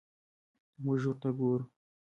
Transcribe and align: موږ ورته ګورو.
موږ 0.83 0.99
ورته 1.07 1.29
ګورو. 1.37 1.65